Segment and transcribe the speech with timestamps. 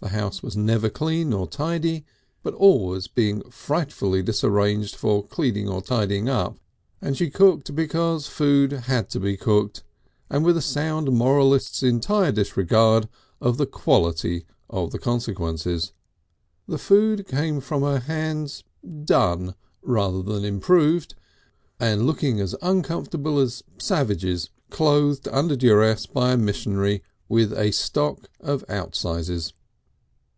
[0.00, 2.04] The house was never clean nor tidy,
[2.42, 6.58] but always being frightfully disarranged for cleaning or tidying up,
[7.00, 9.82] and she cooked because food had to be cooked
[10.28, 13.08] and with a sound moralist's entire disregard
[13.40, 15.94] of the quality of the consequences.
[16.68, 18.62] The food came from her hands
[19.06, 21.14] done rather than improved,
[21.80, 28.28] and looking as uncomfortable as savages clothed under duress by a missionary with a stock
[28.40, 29.54] of out sizes.